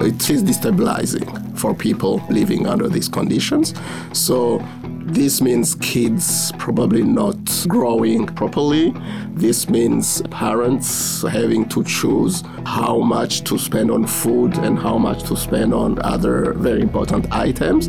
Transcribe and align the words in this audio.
It 0.00 0.30
is 0.30 0.44
destabilizing 0.44 1.58
for 1.58 1.74
people 1.74 2.22
living 2.30 2.68
under 2.68 2.88
these 2.88 3.08
conditions. 3.08 3.74
So 4.12 4.64
this 5.08 5.40
means 5.40 5.74
kids 5.76 6.52
probably 6.58 7.02
not 7.02 7.36
growing 7.66 8.26
properly. 8.26 8.94
This 9.30 9.68
means 9.68 10.22
parents 10.30 11.22
having 11.22 11.68
to 11.70 11.82
choose 11.82 12.44
how 12.64 12.98
much 13.00 13.42
to 13.44 13.58
spend 13.58 13.90
on 13.90 14.06
food 14.06 14.56
and 14.58 14.78
how 14.78 14.98
much 14.98 15.24
to 15.24 15.36
spend 15.36 15.74
on 15.74 16.00
other 16.02 16.52
very 16.52 16.80
important 16.80 17.32
items. 17.32 17.88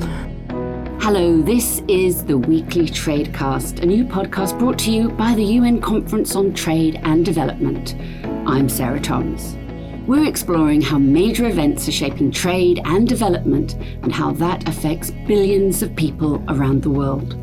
Hello, 1.01 1.41
this 1.41 1.83
is 1.87 2.23
the 2.25 2.37
weekly 2.37 2.87
Tradecast, 2.87 3.83
a 3.83 3.85
new 3.85 4.03
podcast 4.03 4.57
brought 4.57 4.79
to 4.79 4.91
you 4.91 5.09
by 5.09 5.35
the 5.35 5.43
UN 5.43 5.79
Conference 5.79 6.35
on 6.35 6.53
Trade 6.53 6.99
and 7.03 7.23
Development. 7.23 7.95
I'm 8.47 8.67
Sarah 8.67 8.99
Thomas. 8.99 9.58
We're 10.09 10.27
exploring 10.27 10.81
how 10.81 10.97
major 10.97 11.45
events 11.45 11.87
are 11.87 11.91
shaping 11.91 12.31
trade 12.31 12.81
and 12.83 13.07
development 13.07 13.75
and 14.01 14.11
how 14.11 14.31
that 14.31 14.67
affects 14.67 15.11
billions 15.27 15.83
of 15.83 15.95
people 15.95 16.43
around 16.47 16.81
the 16.81 16.89
world. 16.89 17.37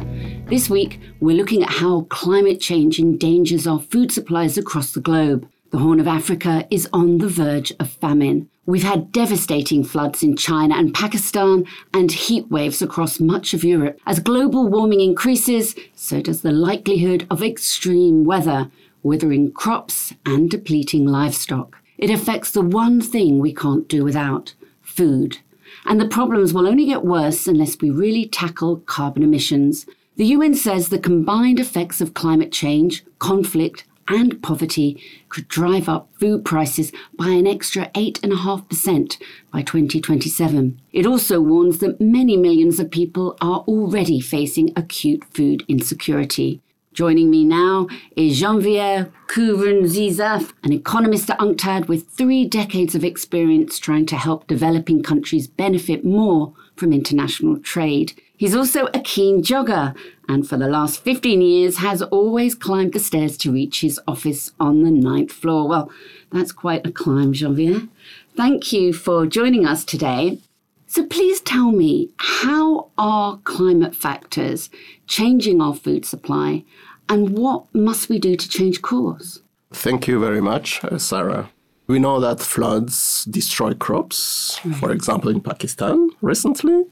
This 0.48 0.68
week, 0.68 0.98
we're 1.20 1.36
looking 1.36 1.62
at 1.62 1.70
how 1.70 2.08
climate 2.10 2.60
change 2.60 2.98
endangers 2.98 3.68
our 3.68 3.78
food 3.78 4.10
supplies 4.10 4.58
across 4.58 4.90
the 4.90 5.00
globe. 5.00 5.48
The 5.70 5.78
Horn 5.78 6.00
of 6.00 6.08
Africa 6.08 6.66
is 6.68 6.88
on 6.92 7.18
the 7.18 7.28
verge 7.28 7.72
of 7.78 7.88
famine. 7.88 8.50
We've 8.64 8.82
had 8.82 9.12
devastating 9.12 9.84
floods 9.84 10.24
in 10.24 10.36
China 10.36 10.74
and 10.74 10.92
Pakistan 10.92 11.66
and 11.94 12.10
heat 12.10 12.50
waves 12.50 12.82
across 12.82 13.20
much 13.20 13.54
of 13.54 13.62
Europe. 13.62 14.00
As 14.06 14.18
global 14.18 14.66
warming 14.66 15.02
increases, 15.02 15.76
so 15.94 16.20
does 16.20 16.42
the 16.42 16.50
likelihood 16.50 17.28
of 17.30 17.44
extreme 17.44 18.24
weather, 18.24 18.72
withering 19.04 19.52
crops 19.52 20.14
and 20.24 20.50
depleting 20.50 21.06
livestock. 21.06 21.78
It 21.98 22.10
affects 22.10 22.50
the 22.50 22.62
one 22.62 23.00
thing 23.00 23.38
we 23.38 23.54
can't 23.54 23.88
do 23.88 24.04
without 24.04 24.54
food. 24.82 25.38
And 25.84 26.00
the 26.00 26.08
problems 26.08 26.52
will 26.52 26.66
only 26.66 26.86
get 26.86 27.04
worse 27.04 27.46
unless 27.46 27.80
we 27.80 27.90
really 27.90 28.26
tackle 28.26 28.78
carbon 28.86 29.22
emissions. 29.22 29.86
The 30.16 30.26
UN 30.26 30.54
says 30.54 30.88
the 30.88 30.98
combined 30.98 31.60
effects 31.60 32.00
of 32.00 32.14
climate 32.14 32.52
change, 32.52 33.04
conflict, 33.18 33.84
and 34.08 34.42
poverty 34.42 35.02
could 35.28 35.48
drive 35.48 35.88
up 35.88 36.08
food 36.18 36.44
prices 36.44 36.92
by 37.18 37.28
an 37.28 37.46
extra 37.46 37.90
8.5% 37.94 39.20
by 39.52 39.62
2027. 39.62 40.80
It 40.92 41.06
also 41.06 41.40
warns 41.40 41.78
that 41.78 42.00
many 42.00 42.36
millions 42.36 42.78
of 42.78 42.90
people 42.90 43.36
are 43.40 43.60
already 43.60 44.20
facing 44.20 44.72
acute 44.76 45.24
food 45.34 45.64
insecurity. 45.68 46.60
Joining 46.96 47.30
me 47.30 47.44
now 47.44 47.88
is 48.16 48.40
Janvier 48.40 49.12
Nkurunziza, 49.28 50.50
an 50.64 50.72
economist 50.72 51.28
at 51.28 51.38
UNCTAD 51.38 51.88
with 51.88 52.08
three 52.08 52.46
decades 52.46 52.94
of 52.94 53.04
experience 53.04 53.78
trying 53.78 54.06
to 54.06 54.16
help 54.16 54.46
developing 54.46 55.02
countries 55.02 55.46
benefit 55.46 56.06
more 56.06 56.54
from 56.74 56.94
international 56.94 57.58
trade. 57.58 58.14
He's 58.34 58.56
also 58.56 58.86
a 58.94 59.00
keen 59.00 59.42
jogger 59.42 59.94
and 60.26 60.48
for 60.48 60.56
the 60.56 60.68
last 60.68 61.04
15 61.04 61.42
years 61.42 61.76
has 61.76 62.00
always 62.00 62.54
climbed 62.54 62.94
the 62.94 62.98
stairs 62.98 63.36
to 63.38 63.52
reach 63.52 63.82
his 63.82 64.00
office 64.08 64.52
on 64.58 64.82
the 64.82 64.90
ninth 64.90 65.32
floor. 65.32 65.68
Well, 65.68 65.92
that's 66.32 66.50
quite 66.50 66.86
a 66.86 66.92
climb, 66.92 67.34
Janvier. 67.34 67.88
Thank 68.34 68.72
you 68.72 68.94
for 68.94 69.26
joining 69.26 69.66
us 69.66 69.84
today. 69.84 70.38
So 70.86 71.04
please 71.04 71.40
tell 71.40 71.72
me, 71.72 72.10
how 72.18 72.90
are 72.96 73.38
climate 73.44 73.94
factors 73.94 74.70
changing 75.06 75.60
our 75.60 75.74
food 75.74 76.04
supply 76.04 76.64
and 77.08 77.36
what 77.36 77.72
must 77.74 78.08
we 78.08 78.18
do 78.18 78.36
to 78.36 78.48
change 78.48 78.82
course? 78.82 79.40
Thank 79.72 80.06
you 80.06 80.20
very 80.20 80.40
much, 80.40 80.82
uh, 80.84 80.98
Sarah. 80.98 81.50
We 81.88 81.98
know 81.98 82.20
that 82.20 82.40
floods 82.40 83.24
destroy 83.26 83.74
crops, 83.74 84.58
for 84.80 84.90
example, 84.90 85.30
in 85.30 85.40
Pakistan 85.40 86.10
recently. 86.20 86.84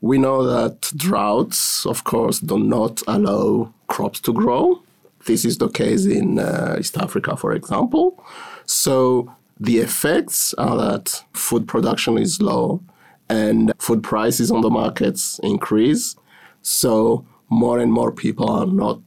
We 0.00 0.18
know 0.18 0.44
that 0.44 0.92
droughts, 0.96 1.86
of 1.86 2.04
course, 2.04 2.38
do 2.38 2.58
not 2.58 3.02
allow 3.08 3.72
crops 3.88 4.20
to 4.20 4.32
grow. 4.32 4.82
This 5.26 5.44
is 5.44 5.58
the 5.58 5.68
case 5.68 6.06
in 6.06 6.38
uh, 6.38 6.76
East 6.78 6.96
Africa, 6.96 7.36
for 7.36 7.52
example. 7.52 8.22
So 8.64 9.32
the 9.58 9.78
effects 9.78 10.54
are 10.54 10.76
that 10.76 11.24
food 11.32 11.66
production 11.66 12.16
is 12.16 12.40
low 12.40 12.80
and 13.28 13.72
food 13.78 14.02
prices 14.02 14.50
on 14.50 14.60
the 14.60 14.70
markets 14.70 15.38
increase. 15.42 16.16
So 16.62 17.24
more 17.48 17.78
and 17.78 17.92
more 17.92 18.12
people 18.12 18.50
are 18.50 18.66
not 18.66 19.00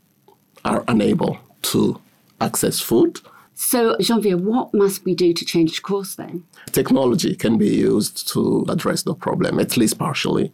are 0.66 0.84
unable 0.88 1.40
to 1.64 2.00
access 2.40 2.80
food. 2.80 3.20
So, 3.54 3.96
Janvier, 4.00 4.38
what 4.38 4.74
must 4.74 5.06
we 5.06 5.14
do 5.14 5.34
to 5.34 5.46
change 5.46 5.82
course 5.84 6.16
then? 6.16 6.44
Technology 6.72 7.36
can 7.36 7.58
be 7.58 7.70
used 7.70 8.28
to 8.30 8.66
address 8.70 9.04
the 9.04 9.14
problem, 9.14 9.60
at 9.60 9.78
least 9.78 10.00
partially. 10.00 10.52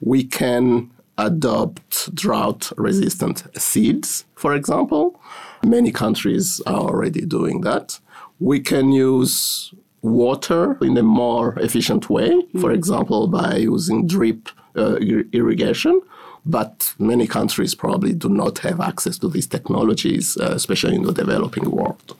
We 0.00 0.24
can 0.24 0.90
adopt 1.18 2.14
drought 2.14 2.72
resistant 2.76 3.46
seeds, 3.56 4.24
for 4.34 4.54
example. 4.54 5.20
Many 5.64 5.92
countries 5.92 6.60
are 6.66 6.80
already 6.80 7.24
doing 7.24 7.60
that. 7.62 8.00
We 8.40 8.60
can 8.60 8.92
use 8.92 9.72
water 10.02 10.78
in 10.82 10.96
a 10.96 11.02
more 11.02 11.58
efficient 11.58 12.08
way, 12.08 12.30
mm-hmm. 12.30 12.60
for 12.60 12.70
example, 12.72 13.26
by 13.28 13.56
using 13.56 14.06
drip 14.06 14.48
uh, 14.76 14.96
irrigation 15.32 16.00
but 16.48 16.94
many 16.98 17.26
countries 17.26 17.74
probably 17.74 18.14
do 18.14 18.28
not 18.28 18.58
have 18.60 18.80
access 18.80 19.18
to 19.18 19.28
these 19.28 19.46
technologies, 19.46 20.36
uh, 20.38 20.52
especially 20.54 20.94
in 20.94 21.02
the 21.02 21.12
developing 21.12 21.70
world. 21.70 22.16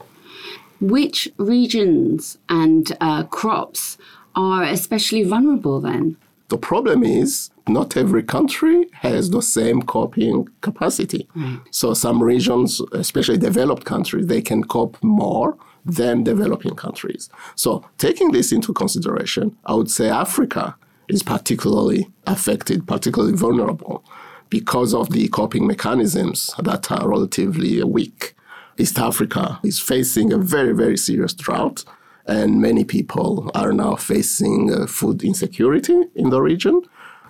Which 0.81 1.29
regions 1.39 2.39
and 2.49 2.97
uh, 3.01 3.25
crops 3.25 3.97
are 4.35 4.63
especially 4.63 5.25
vulnerable 5.25 5.81
then? 5.81 6.17
The 6.49 6.59
problem 6.59 7.03
is 7.03 7.51
not 7.69 7.97
every 7.97 8.23
country 8.23 8.87
has 8.93 9.31
the 9.31 9.43
same 9.43 9.83
coping 9.83 10.49
capacity. 10.63 11.29
Mm. 11.37 11.63
So 11.71 11.95
some 11.95 12.23
regions, 12.23 12.81
especially 12.93 13.37
developed 13.37 13.85
countries, 13.85 14.27
they 14.27 14.41
can 14.41 14.65
cope 14.65 14.97
more 15.03 15.57
than 15.85 16.25
developing 16.25 16.75
countries. 16.75 17.29
So 17.55 17.85
taking 17.99 18.33
this 18.33 18.53
into 18.53 18.73
consideration, 18.73 19.57
I 19.67 19.75
would 19.75 19.91
say 19.91 20.09
Africa 20.09 20.77
is 21.09 21.23
particularly 21.23 22.11
affected, 22.27 22.87
particularly 22.87 23.35
vulnerable 23.35 24.05
because 24.51 24.95
of 24.95 25.11
the 25.11 25.29
coping 25.29 25.67
mechanisms 25.67 26.55
that 26.63 26.91
are 26.91 27.09
relatively 27.09 27.83
weak. 27.83 28.35
East 28.79 28.99
Africa 28.99 29.59
is 29.65 29.81
facing 29.81 30.33
a 30.33 30.39
very, 30.39 30.73
very 30.73 30.97
serious 30.97 31.35
drought, 31.35 31.85
and 32.29 32.61
many 32.61 32.85
people 32.85 33.51
are 33.55 33.73
now 33.73 33.97
facing 33.97 34.73
uh, 34.73 34.87
food 34.87 35.25
insecurity 35.25 36.05
in 36.15 36.31
the 36.31 36.41
region. 36.41 36.83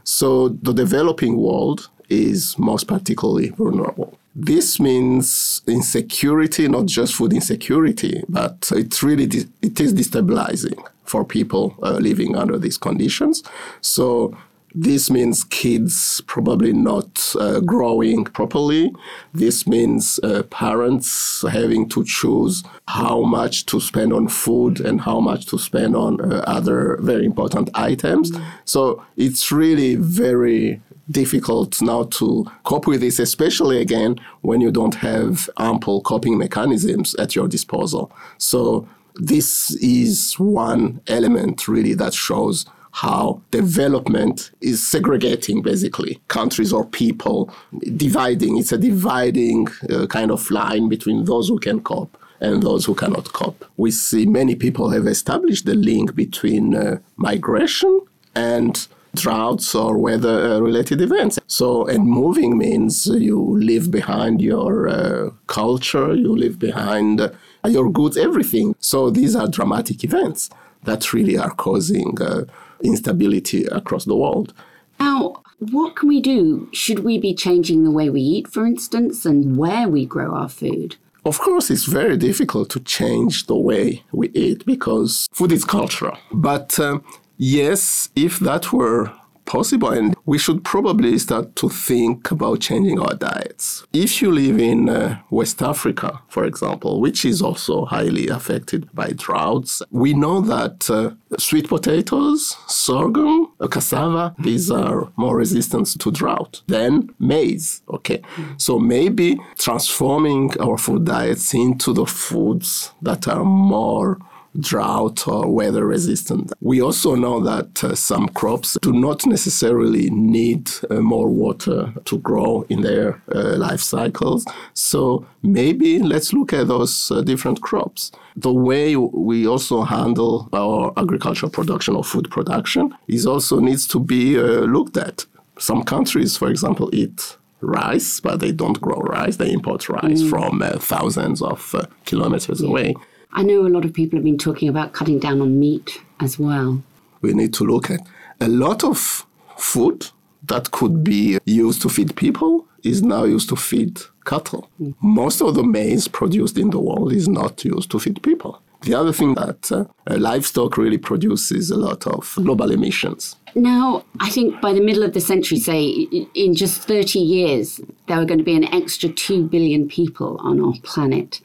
So 0.05 0.49
the 0.49 0.73
developing 0.73 1.37
world 1.37 1.89
is 2.09 2.59
most 2.59 2.87
particularly 2.89 3.51
vulnerable. 3.51 4.19
This 4.35 4.79
means 4.81 5.63
insecurity, 5.67 6.69
not 6.69 6.87
just 6.87 7.15
food 7.15 7.33
insecurity, 7.33 8.23
but 8.29 8.71
it 8.75 9.03
really 9.03 9.25
it 9.63 9.81
is 9.81 9.95
destabilizing 9.95 10.79
for 11.05 11.25
people 11.25 11.75
uh, 11.83 11.99
living 11.99 12.37
under 12.37 12.59
these 12.59 12.79
conditions. 12.79 13.43
So 13.81 14.37
this 14.81 15.11
means 15.11 15.43
kids 15.43 16.21
probably 16.29 16.73
not 16.73 17.35
uh, 17.41 17.59
growing 17.59 18.25
properly. 18.25 18.95
This 19.35 19.67
means 19.67 20.21
uh, 20.23 20.45
parents 20.45 21.45
having 21.51 21.89
to 21.89 22.05
choose 22.05 22.63
how 22.87 23.23
much 23.23 23.67
to 23.67 23.81
spend 23.81 24.13
on 24.13 24.29
food 24.29 24.79
and 24.79 25.01
how 25.01 25.19
much 25.19 25.47
to 25.47 25.59
spend 25.59 25.97
on 25.97 26.21
uh, 26.21 26.45
other 26.47 26.97
very 27.01 27.25
important 27.25 27.71
items. 27.75 28.31
So 28.65 29.05
it's 29.17 29.51
really 29.51 29.97
very 29.97 30.81
difficult 31.11 31.83
now 31.83 32.05
to 32.05 32.47
cope 32.63 32.87
with 32.87 33.01
this, 33.01 33.19
especially 33.19 33.81
again 33.81 34.21
when 34.43 34.61
you 34.61 34.71
don't 34.71 34.95
have 34.97 35.51
ample 35.59 36.03
coping 36.03 36.39
mechanisms 36.39 37.17
at 37.17 37.35
your 37.35 37.49
disposal. 37.49 38.13
So 38.37 38.87
this 39.17 39.73
is 39.83 40.35
one 40.39 41.01
element 41.09 41.67
really 41.67 41.95
that 41.95 42.15
shows 42.15 42.65
how 43.03 43.41
development 43.53 44.51
is 44.61 44.85
segregating 44.85 45.63
basically 45.63 46.21
countries 46.27 46.73
or 46.73 46.85
people, 46.85 47.49
dividing. 47.97 48.59
It's 48.59 48.73
a 48.73 48.79
dividing 48.79 49.69
uh, 49.89 50.07
kind 50.07 50.33
of 50.33 50.51
line 50.51 50.89
between 50.89 51.25
those 51.25 51.47
who 51.49 51.61
can 51.61 51.81
cope 51.81 52.19
and 52.41 52.61
those 52.63 52.85
who 52.87 52.97
cannot 52.97 53.33
cope. 53.33 53.65
We 53.77 53.93
see 53.93 54.27
many 54.27 54.57
people 54.57 54.91
have 54.91 55.07
established 55.07 55.65
the 55.65 55.77
link 55.77 56.17
between 56.17 56.75
uh, 56.75 56.99
migration 57.17 58.01
and 58.35 58.89
droughts 59.15 59.75
or 59.77 59.97
weather 59.97 60.37
uh, 60.51 60.59
related 60.59 61.01
events. 61.01 61.39
So, 61.47 61.87
and 61.87 62.05
moving 62.05 62.59
means 62.59 63.07
you 63.07 63.41
leave 63.59 63.93
behind 63.93 64.43
your 64.43 64.89
uh, 64.89 65.31
culture, 65.47 66.15
you 66.15 66.37
leave 66.37 66.59
behind 66.59 67.31
your 67.69 67.91
goods, 67.91 68.17
everything. 68.17 68.75
So, 68.81 69.11
these 69.11 69.37
are 69.37 69.49
dramatic 69.49 70.05
events 70.05 70.51
that 70.85 71.13
really 71.13 71.37
are 71.37 71.51
causing 71.51 72.21
uh, 72.21 72.45
instability 72.83 73.65
across 73.67 74.05
the 74.05 74.17
world. 74.17 74.53
Now, 75.01 75.43
what 75.59 75.97
can 75.97 76.09
we 76.09 76.21
do? 76.21 76.69
Should 76.73 77.01
we 77.01 77.19
be 77.19 77.35
changing 77.35 77.85
the 77.85 77.91
way 77.91 78.11
we 78.11 78.21
eat, 78.21 78.49
for 78.49 78.67
instance, 78.67 79.27
and 79.27 79.57
where 79.57 79.89
we 79.89 80.07
grow 80.07 80.35
our 80.35 80.49
food? 80.49 80.97
Of 81.25 81.39
course, 81.41 81.71
it's 81.71 81.85
very 81.85 82.17
difficult 82.17 82.71
to 82.71 82.81
change 82.81 83.47
the 83.47 83.57
way 83.57 84.05
we 84.13 84.29
eat 84.31 84.65
because 84.65 85.29
food 85.33 85.53
is 85.53 85.65
cultural. 85.65 86.17
But 86.33 86.79
um, 86.79 87.05
Yes, 87.41 88.09
if 88.17 88.41
that 88.41 88.73
were 88.73 89.13
possible, 89.49 89.91
and 89.91 90.15
we 90.27 90.39
should 90.39 90.63
probably 90.63 91.19
start 91.19 91.57
to 91.57 91.69
think 91.69 92.31
about 92.31 92.61
changing 92.61 93.01
our 93.01 93.15
diets. 93.15 93.85
If 93.93 94.23
you 94.23 94.31
live 94.31 94.59
in 94.61 94.89
uh, 94.89 95.19
West 95.31 95.63
Africa, 95.63 96.21
for 96.29 96.45
example, 96.45 97.01
which 97.01 97.25
is 97.25 97.43
also 97.43 97.87
highly 97.87 98.29
affected 98.29 98.89
by 98.95 99.09
droughts, 99.17 99.83
we 99.91 100.13
know 100.13 100.41
that 100.43 100.89
uh, 100.91 101.11
sweet 101.39 101.67
potatoes, 101.69 102.57
sorghum, 102.67 103.53
cassava, 103.71 104.35
these 104.39 104.71
are 104.71 105.11
more 105.17 105.37
resistant 105.37 105.99
to 105.99 106.11
drought 106.11 106.63
than 106.67 107.15
maize. 107.19 107.83
Okay, 107.89 108.21
so 108.59 108.79
maybe 108.79 109.39
transforming 109.57 110.53
our 110.61 110.77
food 110.77 111.05
diets 111.07 111.55
into 111.55 111.93
the 111.93 112.07
foods 112.07 112.93
that 113.03 113.27
are 113.27 113.45
more 113.45 114.19
drought 114.59 115.27
or 115.29 115.51
weather 115.53 115.87
resistant. 115.87 116.53
We 116.61 116.81
also 116.81 117.15
know 117.15 117.41
that 117.41 117.85
uh, 117.85 117.95
some 117.95 118.29
crops 118.29 118.77
do 118.83 118.93
not 118.93 119.27
necessarily 119.27 120.11
need 120.11 120.71
uh, 120.91 120.97
more 120.97 121.29
water 121.29 121.93
to 122.05 122.19
grow 122.19 122.63
in 122.69 122.83
their 122.83 123.23
uh, 123.35 123.57
life 123.57 123.81
cycles. 123.81 124.45
So 124.75 125.27
maybe 125.43 125.99
let's 126.01 126.33
look 126.33 126.53
at 126.53 126.69
those 126.69 127.11
uh, 127.11 127.23
different 127.23 127.61
crops. 127.61 128.11
The 128.37 128.53
way 128.53 128.97
we 128.97 129.47
also 129.47 129.83
handle 129.83 130.49
our 130.53 130.93
agricultural 130.97 131.51
production 131.51 131.95
or 131.97 132.05
food 132.05 132.31
production 132.31 132.95
is 133.07 133.27
also 133.27 133.61
needs 133.61 133.87
to 133.89 134.01
be 134.01 134.39
uh, 134.39 134.61
looked 134.63 134.97
at. 134.97 135.27
Some 135.59 135.83
countries, 135.83 136.37
for 136.37 136.49
example, 136.49 136.89
eat 136.93 137.37
rice, 137.61 138.21
but 138.21 138.39
they 138.39 138.53
don't 138.53 138.81
grow 138.81 139.01
rice. 139.01 139.37
They 139.37 139.53
import 139.53 139.89
rice 139.89 140.23
mm. 140.23 140.31
from 140.31 140.63
uh, 140.63 140.79
thousands 140.79 141.43
of 141.43 141.75
kilometers 142.05 142.61
yeah. 142.61 142.69
away. 142.69 142.95
I 143.33 143.43
know 143.43 143.67
a 143.67 143.69
lot 143.69 143.85
of 143.85 143.93
people 143.93 144.17
have 144.17 144.25
been 144.25 144.39
talking 144.39 144.69
about 144.69 144.93
cutting 144.93 145.19
down 145.19 145.41
on 145.41 145.59
meat 145.61 146.01
as 146.21 146.39
well. 146.39 146.83
We 147.21 147.35
need 147.35 147.53
to 147.55 147.65
look 147.65 147.91
at 147.91 148.01
a 148.41 148.49
lot 148.49 148.85
of 148.85 149.27
food 149.57 150.09
that 150.45 150.71
could 150.71 151.05
be 151.05 151.39
used 151.45 151.83
to 151.83 151.89
feed 151.89 152.17
people 152.17 152.67
is 152.83 153.03
now 153.03 153.25
used 153.25 153.49
to 153.49 153.57
feed 153.57 154.01
cattle. 154.25 154.71
Mm. 154.81 154.95
Most 155.03 155.43
of 155.43 155.55
the 155.55 155.63
maize 155.63 156.09
produced 156.09 156.57
in 156.59 156.71
the 156.71 156.79
world 156.79 157.13
is 157.13 157.29
not 157.29 157.65
used 157.65 157.91
to 157.91 157.99
feed 157.99 158.23
people. 158.23 158.63
The 158.83 158.95
other 158.95 159.13
thing 159.13 159.35
that 159.35 159.73
uh, 159.73 159.87
livestock 160.07 160.77
really 160.77 160.99
produces 160.99 161.71
a 161.71 161.77
lot 161.77 162.07
of 162.07 162.33
global 162.37 162.71
emissions. 162.71 163.37
Now, 163.55 164.05
I 164.21 164.31
think 164.31 164.61
by 164.61 164.73
the 164.73 164.81
middle 164.81 165.03
of 165.03 165.15
the 165.15 165.21
century, 165.21 165.59
say 165.59 165.89
in 166.35 166.55
just 166.55 166.83
30 166.83 167.19
years, 167.19 167.81
there 168.07 168.21
are 168.21 168.25
going 168.25 168.39
to 168.39 168.45
be 168.45 168.57
an 168.57 168.73
extra 168.73 169.09
2 169.09 169.49
billion 169.49 169.89
people 169.89 170.39
on 170.41 170.61
our 170.61 170.75
planet. 170.83 171.41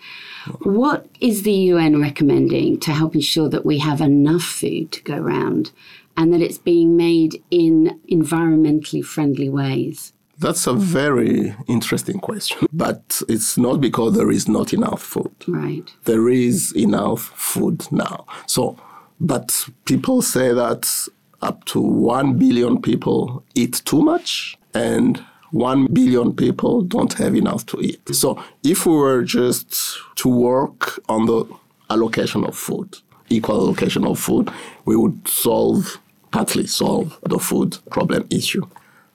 What 0.62 1.08
is 1.22 1.44
the 1.44 1.54
UN 1.54 2.00
recommending 2.00 2.80
to 2.82 2.92
help 2.92 3.16
ensure 3.16 3.50
that 3.50 3.66
we 3.66 3.80
have 3.80 4.02
enough 4.02 4.44
food 4.44 4.92
to 4.92 5.02
go 5.02 5.16
around 5.16 5.72
and 6.16 6.32
that 6.34 6.42
it's 6.42 6.58
being 6.58 6.96
made 6.96 7.44
in 7.50 8.00
environmentally 8.12 9.04
friendly 9.04 9.50
ways? 9.50 10.14
That's 10.40 10.68
a 10.68 10.74
very 10.74 11.56
interesting 11.68 12.20
question. 12.20 12.68
But 12.74 13.22
it's 13.30 13.58
not 13.58 13.80
because 13.80 14.16
there 14.16 14.32
is 14.32 14.48
not 14.48 14.74
enough 14.74 15.02
food. 15.02 15.34
Right. 15.48 15.90
There 16.06 16.30
is 16.30 16.76
enough 16.76 17.22
food 17.36 17.86
now. 17.92 18.26
So, 18.48 18.78
but 19.20 19.68
people 19.86 20.22
say 20.22 20.54
that 20.54 20.90
up 21.42 21.66
to 21.66 21.80
1 21.80 22.38
billion 22.38 22.82
people 22.82 23.44
eat 23.54 23.82
too 23.86 24.02
much 24.02 24.58
and 24.74 25.24
1 25.52 25.88
billion 25.94 26.34
people 26.34 26.82
don't 26.82 27.14
have 27.14 27.36
enough 27.36 27.66
to 27.68 27.80
eat. 27.80 28.16
So 28.16 28.42
if 28.64 28.86
we 28.86 28.96
were 28.96 29.24
just 29.24 29.98
to 30.16 30.30
work 30.30 31.00
on 31.08 31.28
the 31.28 31.46
allocation 31.90 32.44
of 32.44 32.58
food, 32.58 32.98
equal 33.30 33.58
allocation 33.58 34.06
of 34.06 34.20
food, 34.20 34.50
we 34.86 34.96
would 34.96 35.28
solve, 35.28 36.00
partly 36.32 36.66
solve 36.66 37.20
the 37.24 37.38
food 37.38 37.78
problem 37.92 38.26
issue. 38.32 38.66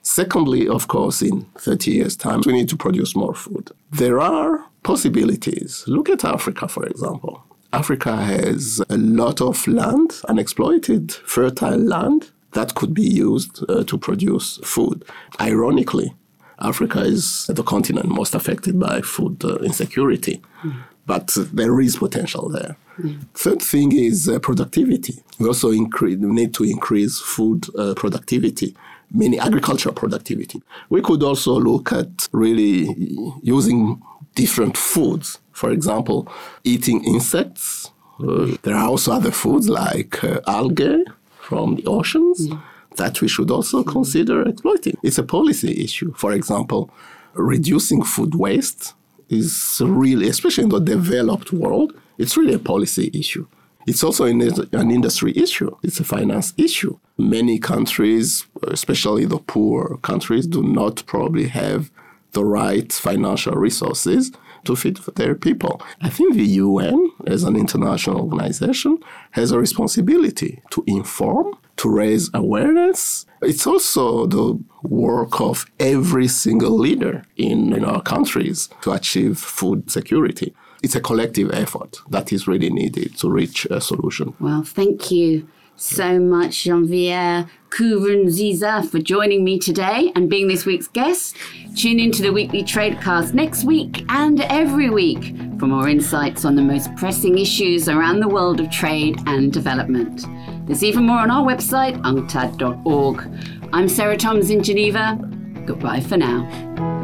Secondly, 0.01 0.67
of 0.67 0.87
course, 0.87 1.21
in 1.21 1.41
30 1.57 1.91
years' 1.91 2.15
time, 2.15 2.41
we 2.45 2.53
need 2.53 2.69
to 2.69 2.77
produce 2.77 3.15
more 3.15 3.35
food. 3.35 3.71
There 3.91 4.19
are 4.19 4.65
possibilities. 4.83 5.83
Look 5.87 6.09
at 6.09 6.23
Africa, 6.23 6.67
for 6.67 6.85
example. 6.85 7.43
Africa 7.71 8.15
has 8.15 8.81
a 8.89 8.97
lot 8.97 9.41
of 9.41 9.67
land, 9.67 10.21
unexploited, 10.27 11.11
fertile 11.11 11.77
land 11.77 12.31
that 12.53 12.73
could 12.75 12.93
be 12.93 13.03
used 13.03 13.63
uh, 13.69 13.83
to 13.83 13.97
produce 13.97 14.57
food. 14.63 15.05
Ironically, 15.39 16.13
Africa 16.59 17.01
is 17.01 17.45
the 17.47 17.63
continent 17.63 18.09
most 18.09 18.35
affected 18.35 18.79
by 18.79 19.01
food 19.01 19.43
uh, 19.45 19.57
insecurity, 19.57 20.41
mm. 20.63 20.75
but 21.05 21.27
there 21.53 21.79
is 21.79 21.97
potential 21.97 22.49
there. 22.49 22.75
Mm. 22.99 23.25
Third 23.33 23.61
thing 23.61 23.95
is 23.95 24.27
uh, 24.27 24.39
productivity. 24.39 25.23
We 25.39 25.47
also 25.47 25.71
incre- 25.71 26.17
need 26.17 26.53
to 26.55 26.63
increase 26.63 27.19
food 27.19 27.67
uh, 27.77 27.93
productivity, 27.95 28.75
meaning 29.11 29.39
agricultural 29.39 29.95
productivity. 29.95 30.61
We 30.89 31.01
could 31.01 31.23
also 31.23 31.53
look 31.53 31.91
at 31.91 32.27
really 32.31 32.95
using 33.41 34.01
different 34.35 34.77
foods. 34.77 35.39
For 35.51 35.71
example, 35.71 36.27
eating 36.63 37.03
insects. 37.03 37.91
Uh, 38.21 38.55
there 38.63 38.75
are 38.75 38.87
also 38.87 39.13
other 39.13 39.31
foods 39.31 39.69
like 39.69 40.23
uh, 40.23 40.41
algae 40.47 41.03
from 41.41 41.75
the 41.75 41.85
oceans. 41.85 42.47
Mm 42.47 42.61
that 42.99 43.21
we 43.21 43.27
should 43.27 43.49
also 43.49 43.83
consider 43.83 44.47
exploiting. 44.47 44.97
It's 45.01 45.17
a 45.17 45.23
policy 45.23 45.83
issue. 45.83 46.13
For 46.15 46.33
example, 46.33 46.91
reducing 47.33 48.03
food 48.03 48.35
waste 48.35 48.93
is 49.29 49.81
really, 49.83 50.27
especially 50.27 50.65
in 50.65 50.69
the 50.69 50.79
developed 50.79 51.51
world, 51.51 51.93
it's 52.17 52.35
really 52.37 52.53
a 52.53 52.59
policy 52.59 53.09
issue. 53.13 53.47
It's 53.87 54.03
also 54.03 54.25
an 54.25 54.91
industry 54.91 55.33
issue. 55.35 55.75
It's 55.81 55.99
a 55.99 56.03
finance 56.03 56.53
issue. 56.57 56.99
Many 57.19 57.59
countries, 57.59 58.47
especially 58.63 59.25
the 59.25 59.39
poor 59.39 59.97
countries, 59.97 60.47
do 60.47 60.63
not 60.63 61.03
probably 61.05 61.49
have 61.49 61.91
the 62.31 62.45
right 62.45 62.91
financial 62.93 63.55
resources 63.55 64.31
to 64.63 64.73
feed 64.77 64.97
their 65.15 65.35
people. 65.35 65.81
I 66.01 66.09
think 66.09 66.35
the 66.35 66.45
UN, 66.45 67.11
as 67.27 67.43
an 67.43 67.57
international 67.57 68.21
organization, 68.21 68.99
has 69.31 69.51
a 69.51 69.59
responsibility 69.59 70.61
to 70.69 70.81
inform 70.87 71.57
to 71.75 71.89
raise 71.89 72.29
awareness. 72.33 73.25
It's 73.41 73.67
also 73.67 74.25
the 74.25 74.57
work 74.83 75.41
of 75.41 75.65
every 75.77 76.29
single 76.29 76.77
leader 76.77 77.23
in, 77.35 77.73
in 77.73 77.83
our 77.83 78.01
countries 78.01 78.69
to 78.83 78.93
achieve 78.93 79.37
food 79.37 79.91
security. 79.91 80.55
It's 80.81 80.95
a 80.95 81.01
collective 81.01 81.51
effort 81.51 81.97
that 82.09 82.31
is 82.31 82.47
really 82.47 82.69
needed 82.69 83.17
to 83.17 83.29
reach 83.29 83.65
a 83.65 83.81
solution. 83.81 84.35
Well, 84.39 84.63
thank 84.63 85.11
you 85.11 85.49
so 85.79 86.19
much, 86.19 86.63
Janvier 86.65 87.49
Nkurunziza, 87.69 88.89
for 88.89 88.99
joining 88.99 89.43
me 89.43 89.59
today 89.59 90.11
and 90.15 90.29
being 90.29 90.47
this 90.47 90.65
week's 90.65 90.87
guest. 90.87 91.35
Tune 91.75 91.99
into 91.99 92.21
the 92.21 92.33
weekly 92.33 92.63
Tradecast 92.63 93.33
next 93.33 93.63
week 93.63 94.03
and 94.09 94.41
every 94.41 94.89
week 94.89 95.35
for 95.59 95.67
more 95.67 95.87
insights 95.87 96.45
on 96.45 96.55
the 96.55 96.61
most 96.61 96.93
pressing 96.95 97.37
issues 97.37 97.87
around 97.87 98.19
the 98.19 98.27
world 98.27 98.59
of 98.59 98.69
trade 98.69 99.19
and 99.27 99.53
development. 99.53 100.25
There's 100.67 100.83
even 100.83 101.05
more 101.05 101.19
on 101.19 101.31
our 101.31 101.45
website, 101.45 102.01
unctad.org. 102.01 103.69
I'm 103.73 103.87
Sarah 103.87 104.17
Toms 104.17 104.49
in 104.49 104.63
Geneva. 104.63 105.17
Goodbye 105.65 106.01
for 106.01 106.17
now. 106.17 106.98